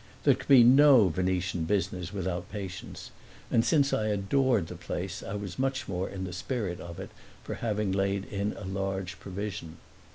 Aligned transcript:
There 0.23 0.33
could 0.33 0.47
be 0.47 0.63
no 0.63 1.09
Venetian 1.09 1.65
business 1.65 2.11
without 2.11 2.49
patience, 2.49 3.11
and 3.51 3.63
since 3.63 3.93
I 3.93 4.07
adored 4.07 4.65
the 4.65 4.75
place 4.75 5.21
I 5.21 5.35
was 5.35 5.59
much 5.59 5.87
more 5.87 6.09
in 6.09 6.23
the 6.23 6.33
spirit 6.33 6.79
of 6.79 6.99
it 6.99 7.11
for 7.43 7.53
having 7.61 7.91
laid 7.91 8.25
in 8.25 8.53
a 8.53 8.65
large 8.65 9.19
provision. 9.19 9.77